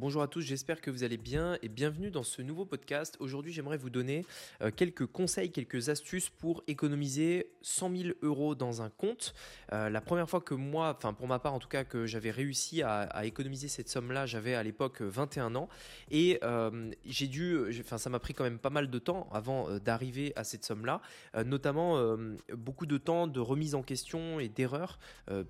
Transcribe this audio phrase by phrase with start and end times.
[0.00, 3.18] Bonjour à tous, j'espère que vous allez bien et bienvenue dans ce nouveau podcast.
[3.20, 4.24] Aujourd'hui, j'aimerais vous donner
[4.62, 9.34] euh, quelques conseils, quelques astuces pour économiser 100 000 euros dans un compte.
[9.74, 12.30] Euh, la première fois que moi, enfin pour ma part en tout cas, que j'avais
[12.30, 15.68] réussi à, économiser cette somme-là, j'avais à l'époque 21 ans
[16.10, 19.68] et euh, j'ai dû, enfin ça m'a pris quand même pas mal de temps avant
[19.80, 21.02] d'arriver à cette somme-là,
[21.44, 22.16] notamment
[22.54, 24.98] beaucoup de temps de remise en question et d'erreurs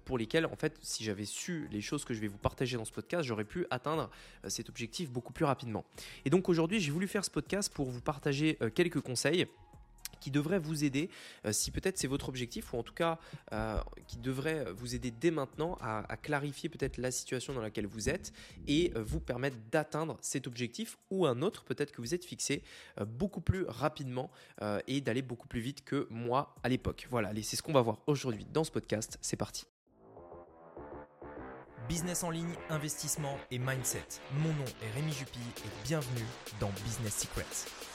[0.05, 2.85] pour lesquelles en fait, si j'avais su les choses que je vais vous partager dans
[2.85, 4.11] ce podcast, j'aurais pu atteindre
[4.49, 5.85] cet objectif beaucoup plus rapidement.
[6.25, 9.47] Et donc aujourd'hui, j'ai voulu faire ce podcast pour vous partager euh, quelques conseils
[10.21, 11.09] qui devraient vous aider,
[11.47, 13.19] euh, si peut-être c'est votre objectif, ou en tout cas
[14.07, 18.33] qui devraient vous aider dès maintenant à, clarifier peut-être la situation dans laquelle vous êtes
[18.67, 22.63] et vous permettre d'atteindre cet objectif ou un autre peut-être que vous êtes fixé
[23.07, 24.31] beaucoup plus rapidement
[24.87, 27.07] et d'aller beaucoup plus vite que moi à l'époque.
[27.11, 29.19] Voilà, c'est ce qu'on va voir aujourd'hui dans ce podcast.
[29.21, 29.67] C'est parti
[31.91, 34.05] business en ligne, investissement et mindset.
[34.39, 36.25] Mon nom est Rémi Jupy et bienvenue
[36.61, 37.90] dans Business Secrets.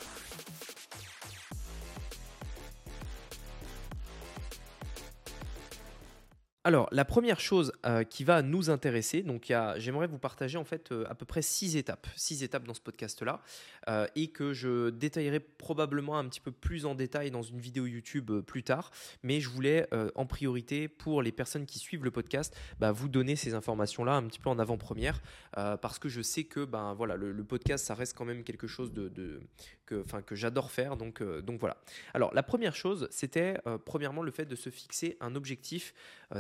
[6.68, 10.92] Alors, la première chose euh, qui va nous intéresser, donc j'aimerais vous partager en fait
[10.92, 13.40] euh, à peu près six étapes, six étapes dans ce podcast-là,
[13.88, 17.86] euh, et que je détaillerai probablement un petit peu plus en détail dans une vidéo
[17.86, 18.90] YouTube plus tard.
[19.22, 23.36] Mais je voulais en priorité pour les personnes qui suivent le podcast, bah, vous donner
[23.36, 25.22] ces informations-là un petit peu en avant-première,
[25.54, 28.92] parce que je sais que ben voilà, le, podcast ça reste quand même quelque chose
[28.92, 29.40] de,
[29.86, 31.78] que, que j'adore faire, donc donc voilà.
[32.14, 35.94] Alors la première chose, c'était premièrement le fait de se fixer un objectif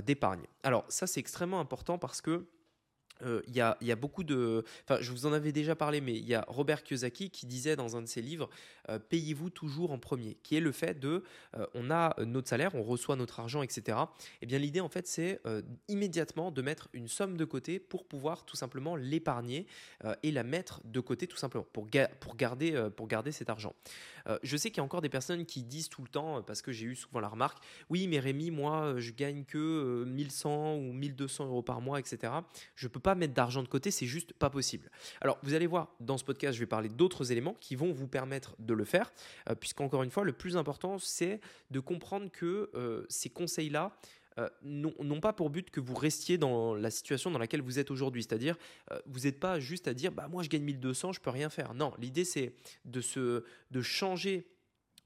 [0.03, 0.15] des
[0.63, 2.45] alors ça c'est extrêmement important parce que
[3.23, 4.63] euh, il y, a, beaucoup de.
[4.83, 7.75] Enfin, je vous en avais déjà parlé, mais il y a Robert Kiyosaki qui disait
[7.75, 8.49] dans un de ses livres
[8.89, 11.23] euh, Payez-vous toujours en premier, qui est le fait de.
[11.57, 13.97] Euh, on a notre salaire, on reçoit notre argent, etc.
[13.97, 15.41] Et eh bien, l'idée, en fait, c'est
[15.87, 19.67] immédiatement de mettre une somme de côté pour pouvoir tout simplement l'épargner
[20.23, 21.87] et la mettre de côté, tout simplement, pour,
[22.19, 23.73] pour, garder, pour garder cet argent.
[24.43, 26.71] je sais qu'il y a encore des personnes qui disent tout le temps, parce que
[26.71, 31.45] j'ai eu souvent la remarque Oui, mais Rémi, moi, je gagne que 1100 ou 1200
[31.47, 32.33] euros par mois, etc.
[32.75, 34.89] Je peux pas mettre d'argent de côté, c'est juste pas possible.
[35.21, 38.07] Alors vous allez voir, dans ce podcast, je vais parler d'autres éléments qui vont vous
[38.07, 39.13] permettre de le faire,
[39.47, 41.39] euh, puisqu'encore une fois, le plus important, c'est
[41.69, 43.95] de comprendre que euh, ces conseils-là,
[44.39, 47.89] euh, n'ont pas pour but que vous restiez dans la situation dans laquelle vous êtes
[47.89, 48.23] aujourd'hui.
[48.23, 48.57] C'est-à-dire,
[49.05, 51.73] vous n'êtes pas juste à dire, bah moi je gagne 1200, je peux rien faire.
[51.73, 54.45] Non, l'idée c'est de, se, de changer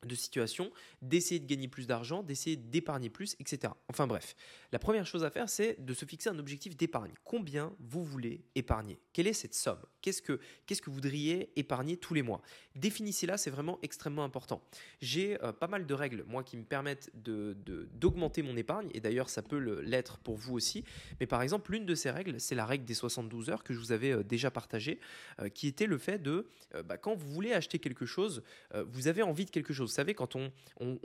[0.06, 0.72] de situation,
[1.02, 3.74] d'essayer de gagner plus d'argent, d'essayer d'épargner plus, etc.
[3.90, 4.36] Enfin bref,
[4.72, 7.12] la première chose à faire, c'est de se fixer un objectif d'épargne.
[7.24, 9.00] Combien vous voulez épargner?
[9.14, 9.82] Quelle est cette somme?
[10.02, 12.42] Qu'est-ce que, qu'est-ce que vous voudriez épargner tous les mois?
[12.76, 14.62] Définissez-la, c'est vraiment extrêmement important.
[15.02, 17.58] J'ai euh, pas mal de règles, moi, qui me permettent de,
[17.94, 20.84] d'augmenter mon épargne, et d'ailleurs ça peut l'être pour vous aussi.
[21.20, 23.80] Mais par exemple, l'une de ces règles, c'est la règle des 72 heures que je
[23.80, 25.00] vous avais euh, déjà partagée,
[25.42, 26.48] euh, qui était le fait de,
[26.86, 28.44] bah, quand vous voulez acheter quelque chose,
[28.74, 30.52] vous avez envie de quelque chose vous savez, quand on,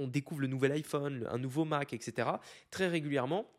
[0.06, 2.28] découvre le nouvel iPhone, un nouveau Mac, etc.,
[2.70, 3.50] très régulièrement,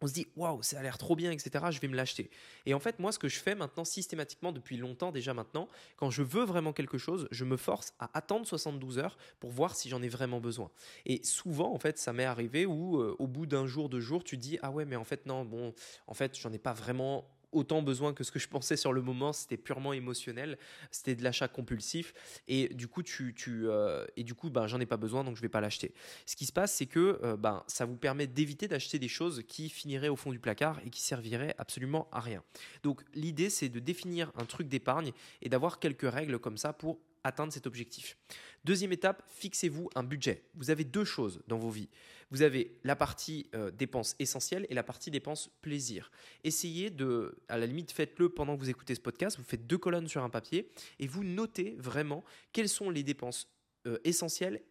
[0.00, 1.66] on se dit waouh, ça a l'air trop bien, etc.
[1.70, 2.30] Je vais me l'acheter.
[2.66, 6.10] Et en fait, moi, ce que je fais maintenant systématiquement depuis longtemps déjà maintenant, quand
[6.10, 9.88] je veux vraiment quelque chose, je me force à attendre 72 heures pour voir si
[9.88, 10.70] j'en ai vraiment besoin.
[11.06, 14.24] Et souvent, en fait, ça m'est arrivé où euh, au bout d'un jour, deux jours,
[14.24, 15.74] tu dis ah ouais, mais en fait non, bon,
[16.06, 19.02] en fait, j'en ai pas vraiment autant besoin que ce que je pensais sur le
[19.02, 19.32] moment.
[19.32, 20.58] C'était purement émotionnel.
[20.90, 22.12] C'était de l'achat compulsif.
[22.48, 25.42] Et du coup, tu, euh, et du coup, ben, j'en ai pas besoin, donc je
[25.42, 25.94] vais pas l'acheter.
[26.26, 29.42] Ce qui se passe, c'est que euh, ben, ça vous permet d'éviter d'acheter des choses
[29.46, 32.42] qui finiraient au fond du placard et qui serviraient absolument à rien.
[32.82, 35.12] Donc, l'idée, c'est de définir un truc d'épargne
[35.42, 38.16] et d'avoir quelques règles comme ça pour atteindre cet objectif.
[38.64, 40.44] Deuxième étape, fixez-vous un budget.
[40.54, 41.88] Vous avez deux choses dans vos vies.
[42.30, 46.10] Vous avez la partie euh, dépenses essentielles et la partie dépenses plaisir.
[46.44, 49.78] Essayez de, à la limite, faites-le pendant que vous écoutez ce podcast, vous faites deux
[49.78, 53.48] colonnes sur un papier et vous notez vraiment quelles sont les dépenses
[53.86, 54.62] euh, essentielles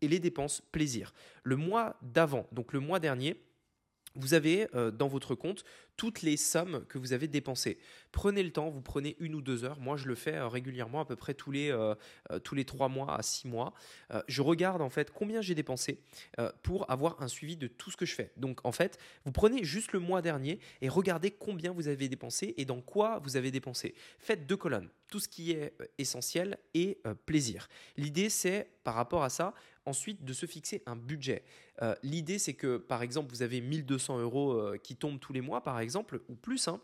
[0.00, 1.12] et les dépenses plaisir.
[1.42, 3.42] Le mois d'avant, donc le mois dernier,
[4.14, 5.64] vous avez euh, dans votre compte
[5.96, 7.78] toutes les sommes que vous avez dépensées.
[8.12, 9.80] Prenez le temps, vous prenez une ou deux heures.
[9.80, 11.94] Moi, je le fais euh, régulièrement, à peu près tous les, euh,
[12.44, 13.74] tous les trois mois à six mois.
[14.28, 16.00] je regarde en fait combien j'ai dépensé
[16.62, 18.32] pour avoir un suivi de tout ce que je fais.
[18.36, 22.54] Donc, en fait, vous prenez juste le mois dernier et regardez combien vous avez dépensé
[22.56, 23.94] et dans quoi vous avez dépensé.
[24.18, 27.68] Faites deux colonnes, tout ce qui est essentiel et plaisir.
[27.96, 29.54] L'idée, c'est par rapport à ça,
[29.84, 31.42] ensuite de se fixer un budget.
[32.02, 35.78] L'idée, c'est que par exemple, vous avez 1200 euros qui tombent tous les mois, par
[35.80, 36.80] exemple, ou plus, hein,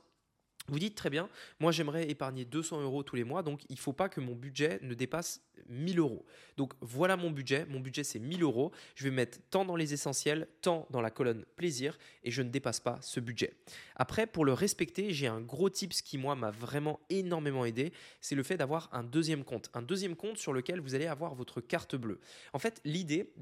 [0.69, 1.28] Vous dites très bien,
[1.61, 4.34] moi j'aimerais épargner 200 euros tous les mois, donc il ne faut pas que mon
[4.34, 6.25] budget ne dépasse 1000 euros.
[6.56, 9.93] Donc voilà mon budget, mon budget c'est 1000 euros, je vais mettre tant dans les
[9.93, 13.55] essentiels, tant dans la colonne plaisir, et je ne dépasse pas ce budget.
[13.96, 18.34] Après, pour le respecter, j'ai un gros tips qui moi m'a vraiment énormément aidé, c'est
[18.34, 19.70] le fait d'avoir un deuxième compte.
[19.75, 22.20] Un deuxième compte sur lequel vous allez avoir votre carte bleue.
[22.52, 23.32] En fait, l'idée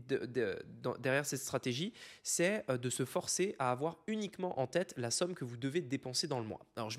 [0.99, 1.93] derrière cette stratégie,
[2.23, 5.81] c'est euh, de se forcer à avoir uniquement en tête la somme que vous devez
[5.81, 6.67] dépenser dans le mois.
[6.77, 6.99] Alors je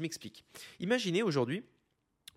[0.79, 1.63] Imaginez aujourd'hui,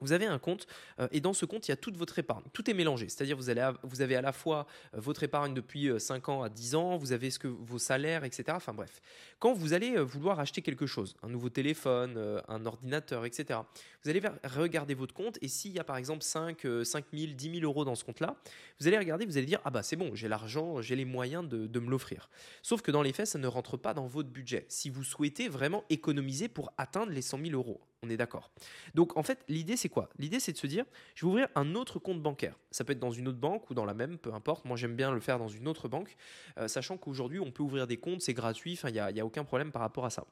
[0.01, 0.67] vous avez un compte
[1.01, 2.45] euh, et dans ce compte, il y a toute votre épargne.
[2.53, 3.09] Tout est mélangé.
[3.09, 3.45] C'est-à-dire vous,
[3.83, 6.97] vous avez à la fois euh, votre épargne depuis 5 euh, ans à 10 ans,
[6.97, 8.45] vous avez ce que, vos salaires, etc.
[8.51, 9.01] Enfin bref.
[9.39, 13.61] Quand vous allez vouloir acheter quelque chose, un nouveau téléphone, un ordinateur, etc.,
[14.03, 17.61] vous allez regarder votre compte et s'il y a par exemple 5, 5 000, 10
[17.61, 18.37] 000 euros dans ce compte-là,
[18.81, 21.47] vous allez regarder, vous allez dire, ah bah c'est bon, j'ai l'argent, j'ai les moyens
[21.47, 22.31] de, de me l'offrir.
[22.63, 24.65] Sauf que dans les faits, ça ne rentre pas dans votre budget.
[24.69, 27.81] Si vous souhaitez vraiment économiser pour atteindre les 100 000 euros.
[28.03, 28.51] On est d'accord.
[28.95, 30.11] Donc en fait, l'idée c'est quoi?
[30.19, 30.85] L'idée c'est de se dire,
[31.15, 32.59] je vais ouvrir un autre compte bancaire.
[32.71, 34.65] Ça peut être dans une autre banque ou dans la même, peu importe.
[34.65, 36.17] Moi j'aime bien le faire dans une autre banque,
[36.59, 39.45] euh, sachant qu'aujourd'hui on peut ouvrir des comptes, c'est gratuit, il n'y a, a aucun
[39.45, 40.27] problème par rapport à ça.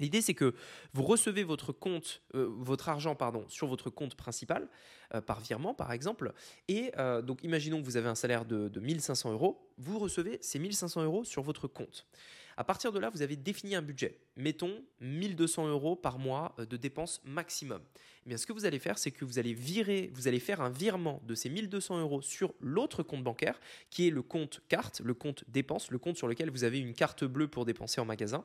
[0.00, 0.54] L'idée, c'est que
[0.92, 4.68] vous recevez votre compte, euh, votre argent, pardon, sur votre compte principal
[5.14, 6.32] euh, par virement, par exemple.
[6.66, 6.90] Et
[7.22, 9.70] donc, imaginons que vous avez un salaire de, de 1500 euros.
[9.78, 12.08] Vous recevez ces 1500 euros sur votre compte.
[12.56, 14.18] À partir de là, vous avez défini un budget.
[14.36, 17.80] Mettons 1200 euros par mois euh, de dépenses maximum.
[18.26, 20.62] Eh bien, ce que vous allez faire, c'est que vous allez virer, vous allez faire
[20.62, 23.60] un virement de ces 1200 euros sur l'autre compte bancaire,
[23.90, 26.94] qui est le compte carte, le compte dépenses, le compte sur lequel vous avez une
[26.94, 28.44] carte bleue pour dépenser en magasin.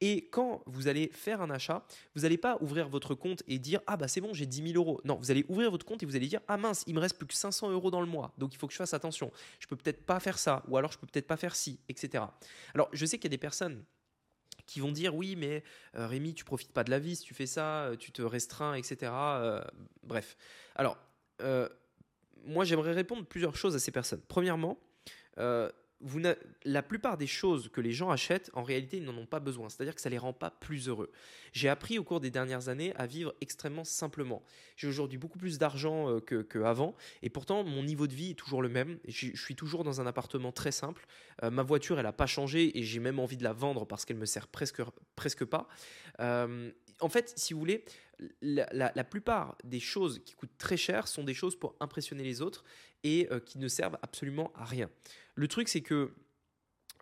[0.00, 1.86] Et quand vous allez faire un achat,
[2.16, 4.74] vous n'allez pas ouvrir votre compte et dire ah bah c'est bon, j'ai 10 000
[4.74, 5.00] euros.
[5.04, 7.16] Non, vous allez ouvrir votre compte et vous allez dire ah mince, il me reste
[7.16, 9.30] plus que 500 euros dans le mois, donc il faut que je fasse attention.
[9.60, 12.24] Je peux peut-être pas faire ça, ou alors je peux peut-être pas faire ci, etc.
[12.74, 13.84] Alors je sais qu'il y a des personnes
[14.72, 15.62] qui vont dire oui mais
[15.96, 18.22] euh, Rémi tu profites pas de la vie si tu fais ça euh, tu te
[18.22, 19.62] restreins etc euh,
[20.02, 20.36] bref.
[20.74, 20.96] Alors
[22.44, 24.22] moi j'aimerais répondre plusieurs choses à ces personnes.
[24.28, 24.78] Premièrement
[26.64, 29.68] la plupart des choses que les gens achètent, en réalité, ils n'en ont pas besoin.
[29.68, 31.10] C'est-à-dire que ça ne les rend pas plus heureux.
[31.52, 34.42] J'ai appris au cours des dernières années à vivre extrêmement simplement.
[34.76, 38.62] J'ai aujourd'hui beaucoup plus d'argent euh, qu'avant, et pourtant, mon niveau de vie est toujours
[38.62, 38.98] le même.
[39.06, 41.06] Je suis toujours dans un appartement très simple.
[41.42, 44.04] Euh, ma voiture, elle n'a pas changé, et j'ai même envie de la vendre parce
[44.04, 44.82] qu'elle me sert presque,
[45.16, 45.68] presque pas.
[46.20, 47.84] Euh, en fait, si vous voulez,
[48.40, 52.64] la, plupart des choses qui coûtent très cher sont des choses pour impressionner les autres
[53.02, 54.88] et qui ne servent absolument à rien.
[55.34, 56.12] Le truc, c'est que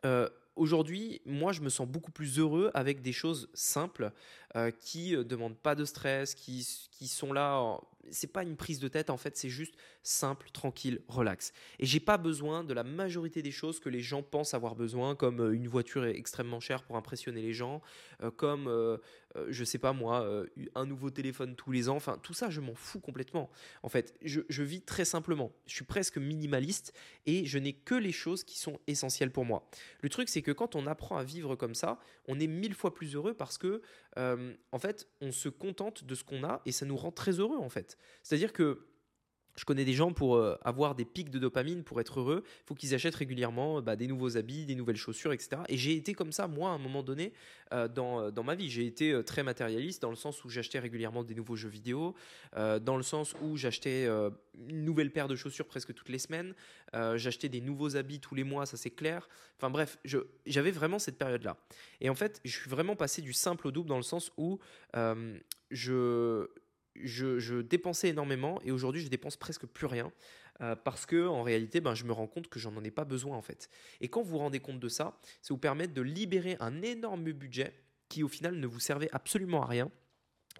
[0.04, 4.12] euh, aujourd'hui, moi, je me sens beaucoup plus heureux avec des choses simples
[4.56, 7.78] euh, qui euh, demandent pas de stress, qui, qui sont là
[8.10, 11.52] c'est pas une prise de tête en fait, c'est juste simple, tranquille, relax.
[11.78, 15.14] Et j'ai pas besoin de la majorité des choses que les gens pensent avoir besoin,
[15.14, 17.82] comme euh, une voiture extrêmement chère pour impressionner les gens,
[18.22, 18.96] euh, comme euh,
[19.48, 20.26] je sais pas moi,
[20.74, 21.94] un nouveau téléphone tous les ans.
[21.94, 23.48] Enfin, tout ça, je m'en fous complètement.
[23.84, 25.52] En fait, je, je, vis très simplement.
[25.66, 26.92] Je suis presque minimaliste
[27.26, 29.68] et je n'ai que les choses qui sont essentielles pour moi.
[30.00, 32.92] Le truc, c'est que quand on apprend à vivre comme ça, on est mille fois
[32.92, 33.82] plus heureux parce que
[34.72, 37.58] en fait, on se contente de ce qu'on a et ça nous rend très heureux
[37.58, 37.96] en fait.
[38.22, 38.86] C'est-à-dire que
[39.56, 42.66] je connais des gens pour euh, avoir des pics de dopamine, pour être heureux, il
[42.66, 45.62] faut qu'ils achètent régulièrement bah, des nouveaux habits, des nouvelles chaussures, etc.
[45.68, 47.32] Et j'ai été comme ça, moi, à un moment donné,
[47.72, 48.70] euh, dans, dans, ma vie.
[48.70, 52.14] J'ai été très matérialiste dans le sens où j'achetais régulièrement des nouveaux jeux vidéo,
[52.56, 56.54] dans le sens où j'achetais une nouvelle paire de chaussures presque toutes les semaines,
[56.92, 59.28] j'achetais des nouveaux habits tous les mois, ça c'est clair.
[59.58, 59.98] Enfin bref,
[60.46, 61.56] j'avais vraiment cette période-là.
[62.00, 64.58] Et en fait, je suis vraiment passé du simple au double dans le sens où
[65.70, 66.48] je
[66.96, 70.12] je, dépensais énormément et aujourd'hui je dépense presque plus rien
[70.60, 73.36] euh, parce que en réalité ben, je me rends compte que j'en ai pas besoin
[73.36, 73.70] en fait.
[74.00, 77.32] Et quand vous vous rendez compte de ça, ça vous permet de libérer un énorme
[77.32, 77.72] budget
[78.08, 79.90] qui au final ne vous servait absolument à rien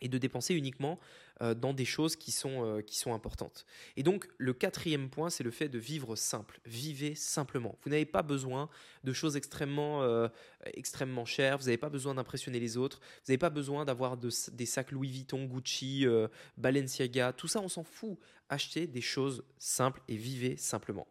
[0.00, 0.98] et de dépenser uniquement
[1.42, 3.64] euh, dans des choses qui sont, euh, qui sont importantes.
[3.96, 6.60] Et donc le quatrième point, c'est le fait de vivre simple.
[6.66, 7.78] Vivez simplement.
[7.82, 8.68] Vous n'avez pas besoin
[9.04, 10.28] de choses extrêmement, euh,
[10.74, 14.66] extrêmement chères, vous n'avez pas besoin d'impressionner les autres, vous n'avez pas besoin d'avoir des
[14.66, 16.06] sacs Louis Vuitton, Gucci,
[16.58, 18.18] Balenciaga, tout ça on s'en fout.
[18.48, 21.06] Achetez des choses simples et vivez simplement.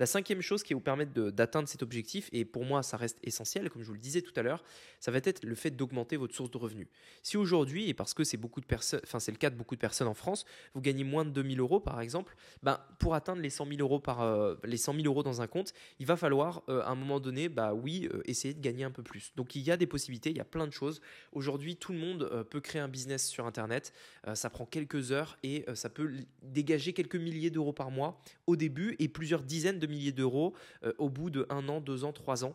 [0.00, 3.18] La cinquième chose qui va vous permettre d'atteindre cet objectif, et pour moi ça reste
[3.22, 4.64] essentiel, comme je vous le disais tout à l'heure,
[4.98, 6.86] ça va être le fait d'augmenter votre source de revenus.
[7.22, 9.74] Si aujourd'hui, et parce que c'est beaucoup de personnes, enfin c'est le cas de beaucoup
[9.74, 13.42] de personnes en France, vous gagnez moins de 2000 euros par exemple, ben, pour atteindre
[13.42, 16.16] les 100 000 euros par euh, les 100 000 euros dans un compte, il va
[16.16, 19.32] falloir euh, à un moment donné, bah oui, euh, essayer de gagner un peu plus.
[19.36, 21.02] Donc il y a des possibilités, il y a plein de choses.
[21.32, 23.92] Aujourd'hui, tout le monde peut créer un business sur Internet.
[24.32, 26.10] ça prend quelques heures et ça peut
[26.42, 30.54] dégager quelques milliers d'euros par mois au début et plusieurs dizaines de milliers d'euros
[30.84, 32.54] euh, au bout de un an, deux ans, trois ans.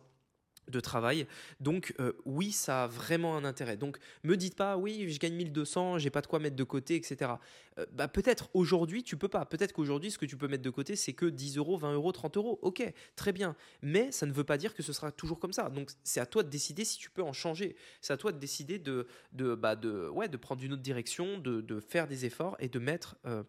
[0.68, 1.26] De travail.
[1.60, 3.76] Donc euh, oui, ça a vraiment un intérêt.
[3.76, 6.96] Donc me dites pas oui, je gagne 1200, j'ai pas de quoi mettre de côté,
[6.96, 7.32] etc.
[7.78, 9.44] Euh, bah, peut-être aujourd'hui tu peux pas.
[9.44, 12.12] Peut-être qu'aujourd'hui ce que tu peux mettre de côté c'est que 10 euros, 20 euros,
[12.12, 12.58] 30 euros.
[12.62, 12.82] Ok,
[13.16, 13.56] très bien.
[13.82, 15.68] Mais ça ne veut pas dire que ce sera toujours comme ça.
[15.68, 17.76] Donc c'est à toi de décider si tu peux en changer.
[18.00, 21.38] C'est à toi de décider de, de, bah, de, ouais, de prendre une autre direction,
[21.38, 23.42] de, de faire des efforts et de mettre euh,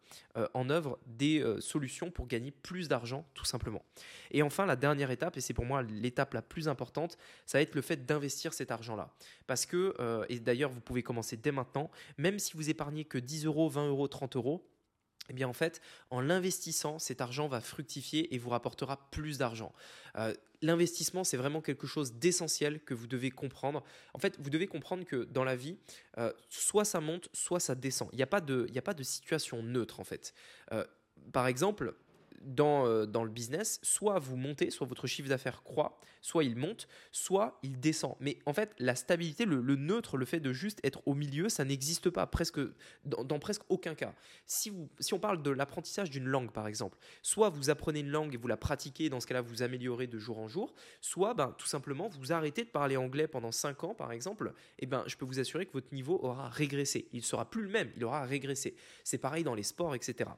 [0.54, 3.84] en œuvre des solutions pour gagner plus d'argent tout simplement.
[4.32, 7.07] Et enfin la dernière étape, et c'est pour moi l'étape la plus importante,
[7.46, 9.14] ça va être le fait d'investir cet argent-là.
[9.46, 13.18] Parce que, euh, et d'ailleurs, vous pouvez commencer dès maintenant, même si vous épargnez que
[13.18, 14.68] 10 euros, 20 euros, 30 euros,
[15.30, 19.74] eh bien en fait, en l'investissant, cet argent va fructifier et vous rapportera plus d'argent.
[20.18, 23.84] Euh, l'investissement, c'est vraiment quelque chose d'essentiel que vous devez comprendre.
[24.14, 25.78] En fait, vous devez comprendre que dans la vie,
[26.18, 28.08] euh, soit ça monte, soit ça descend.
[28.14, 30.34] Il n'y a, pas de, a pas de situation neutre en fait.
[31.34, 31.94] par exemple,
[32.60, 36.88] euh, dans, le business, soit vous montez, soit votre chiffre d'affaires croît, soit il monte,
[37.12, 38.16] soit il descend.
[38.20, 41.66] Mais en fait, la stabilité, le, neutre, le fait de juste être au milieu, ça
[41.66, 42.60] n'existe pas presque,
[43.06, 44.14] dans, presque aucun cas.
[44.46, 48.10] Si, vous, si on parle de l'apprentissage d'une langue, par exemple, soit vous apprenez une
[48.10, 51.34] langue et vous la pratiquez, dans ce cas-là, vous améliorez de jour en jour, soit
[51.34, 55.04] ben, tout simplement, vous arrêtez de parler anglais pendant 5 ans, par exemple, et ben,
[55.08, 57.08] je peux vous assurer que votre niveau aura régressé.
[57.14, 58.76] Il ne sera plus le même, il aura régressé.
[59.04, 60.30] C'est pareil dans les sports, etc.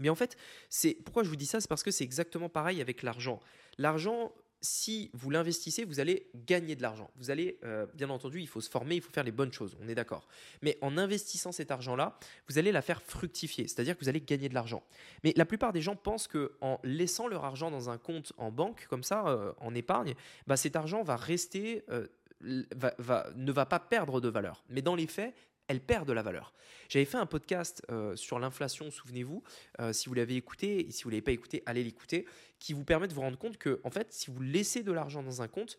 [0.00, 0.36] Mais en fait,
[0.68, 3.40] c'est pourquoi je vous dis ça, c'est parce que c'est exactement pareil avec l'argent.
[3.78, 4.32] L'argent,
[4.62, 7.10] si vous l'investissez, vous allez gagner de l'argent.
[7.16, 9.76] Vous allez, euh, bien entendu, il faut se former, il faut faire les bonnes choses,
[9.82, 10.28] on est d'accord.
[10.62, 12.18] Mais en investissant cet argent-là,
[12.48, 14.84] vous allez la faire fructifier, c'est-à-dire que vous allez gagner de l'argent.
[15.24, 18.52] Mais la plupart des gens pensent que en laissant leur argent dans un compte en
[18.52, 20.14] banque, comme ça, euh, en épargne,
[20.46, 22.06] bah, cet argent euh,
[22.40, 24.64] ne va pas perdre de valeur.
[24.68, 25.34] Mais dans les faits,
[25.72, 26.52] elle perd de la valeur.
[26.88, 29.42] J'avais fait un podcast euh, sur l'inflation, souvenez-vous,
[29.80, 32.26] euh, si vous l'avez écouté, et si vous ne l'avez pas écouté, allez l'écouter,
[32.58, 35.22] qui vous permet de vous rendre compte que, en fait, si vous laissez de l'argent
[35.22, 35.78] dans un compte,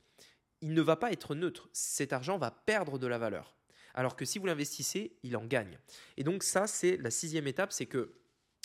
[0.61, 1.69] il ne va pas être neutre.
[1.73, 3.55] Cet argent va perdre de la valeur.
[3.93, 5.77] Alors que si vous l'investissez, il en gagne.
[6.17, 8.13] Et donc ça, c'est la sixième étape, c'est que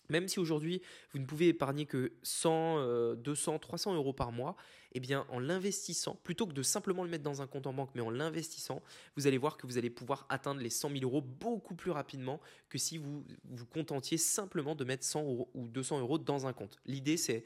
[0.08, 4.56] même si aujourd'hui vous ne pouvez épargner que 100, 200, 300 euros par mois,
[4.92, 7.90] eh bien, en l'investissant, plutôt que de simplement le mettre dans un compte en banque,
[7.94, 8.82] mais en l'investissant,
[9.16, 12.40] vous allez voir que vous allez pouvoir atteindre les 100 000 euros beaucoup plus rapidement
[12.68, 16.52] que si vous vous contentiez simplement de mettre 100 euros ou 200 euros dans un
[16.52, 16.78] compte.
[16.86, 17.44] L'idée, c'est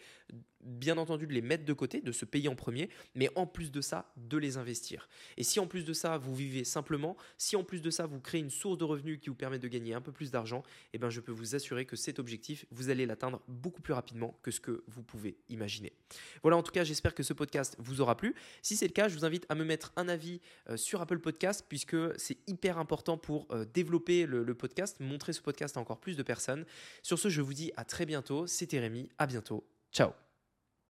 [0.63, 3.73] bien entendu de les mettre de côté, de se payer en premier, mais en plus
[3.73, 5.09] de ça, de les investir.
[5.37, 8.21] Et si en plus de ça, vous vivez simplement, si en plus de ça, vous
[8.21, 10.99] créez une source de revenus qui vous permet de gagner un peu plus d'argent, eh
[10.99, 14.51] bien, je peux vous assurer que cet objectif, vous allez l'atteindre beaucoup plus rapidement que
[14.51, 15.93] ce que vous pouvez imaginer.
[16.43, 18.35] Voilà, en tout cas, j'espère que ce podcast vous aura plu.
[18.63, 21.19] Si c'est le cas, je vous invite à me mettre un avis euh, sur Apple
[21.19, 25.81] Podcast puisque c'est hyper important pour euh, développer le, le podcast, montrer ce podcast à
[25.81, 26.65] encore plus de personnes.
[27.03, 28.47] Sur ce, je vous dis à très bientôt.
[28.47, 29.09] C'était Rémi.
[29.19, 29.65] À bientôt.
[29.93, 30.22] Ciao.